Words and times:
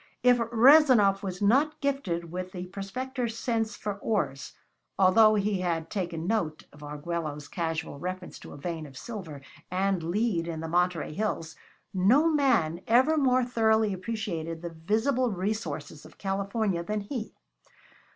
If 0.23 0.39
Rezanov 0.51 1.21
was 1.21 1.43
not 1.43 1.79
gifted 1.79 2.31
with 2.31 2.53
the 2.53 2.65
prospector's 2.65 3.37
sense 3.37 3.75
for 3.75 3.99
ores 3.99 4.53
although 4.97 5.35
he 5.35 5.59
had 5.59 5.91
taken 5.91 6.25
note 6.25 6.63
of 6.73 6.81
Arguello's 6.81 7.47
casual 7.47 7.99
reference 7.99 8.39
to 8.39 8.51
a 8.51 8.57
vein 8.57 8.87
of 8.87 8.97
silver 8.97 9.43
and 9.69 10.01
lead 10.01 10.47
in 10.47 10.59
the 10.59 10.67
Monterey 10.67 11.13
hills 11.13 11.55
no 11.93 12.27
man 12.27 12.81
ever 12.87 13.15
more 13.15 13.45
thoroughly 13.45 13.93
appreciated 13.93 14.63
the 14.63 14.71
visible 14.73 15.29
resources 15.29 16.03
of 16.03 16.17
California 16.17 16.81
than 16.81 17.01
he. 17.01 17.35